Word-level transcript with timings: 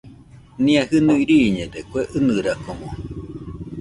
Nia 0.63 0.81
jinui 0.91 1.23
riiñede 1.29 1.79
kue 1.89 2.01
ɨnɨrano 2.17 2.73